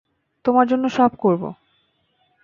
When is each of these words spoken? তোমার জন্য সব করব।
তোমার 0.45 0.65
জন্য 0.67 0.85
সব 0.89 1.11
করব। 1.19 1.43